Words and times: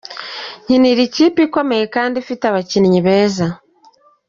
Nkinira 0.63 1.01
ikipe 1.07 1.39
ikomeye 1.47 1.83
kandi 1.95 2.15
ifite 2.17 2.43
abakinnyi 2.47 2.99
beza. 3.05 3.47